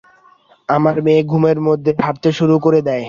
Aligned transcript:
আমার 0.69 0.95
মেয়ে 1.05 1.21
ঘুমের 1.23 1.57
মধ্যে 1.67 1.91
হাঁটতে 1.99 2.29
শুরু 2.39 2.55
করে 2.65 2.79
দেয়। 2.81 2.99